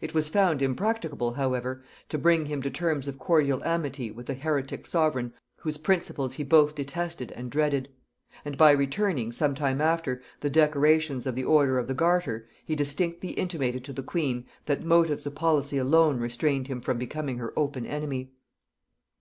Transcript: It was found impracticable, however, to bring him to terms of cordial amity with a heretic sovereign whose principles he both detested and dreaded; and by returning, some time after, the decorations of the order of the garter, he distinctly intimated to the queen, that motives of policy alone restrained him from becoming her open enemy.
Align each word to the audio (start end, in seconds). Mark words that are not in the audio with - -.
It 0.00 0.14
was 0.14 0.28
found 0.28 0.62
impracticable, 0.62 1.32
however, 1.32 1.82
to 2.10 2.18
bring 2.18 2.46
him 2.46 2.62
to 2.62 2.70
terms 2.70 3.08
of 3.08 3.18
cordial 3.18 3.64
amity 3.64 4.12
with 4.12 4.30
a 4.30 4.34
heretic 4.34 4.86
sovereign 4.86 5.32
whose 5.56 5.76
principles 5.76 6.34
he 6.34 6.44
both 6.44 6.76
detested 6.76 7.32
and 7.32 7.50
dreaded; 7.50 7.88
and 8.44 8.56
by 8.56 8.70
returning, 8.70 9.32
some 9.32 9.56
time 9.56 9.80
after, 9.80 10.22
the 10.38 10.50
decorations 10.50 11.26
of 11.26 11.34
the 11.34 11.42
order 11.42 11.80
of 11.80 11.88
the 11.88 11.94
garter, 11.94 12.46
he 12.64 12.76
distinctly 12.76 13.30
intimated 13.30 13.82
to 13.86 13.92
the 13.92 14.04
queen, 14.04 14.46
that 14.66 14.84
motives 14.84 15.26
of 15.26 15.34
policy 15.34 15.78
alone 15.78 16.20
restrained 16.20 16.68
him 16.68 16.80
from 16.80 16.96
becoming 16.96 17.38
her 17.38 17.52
open 17.58 17.84
enemy. 17.84 18.30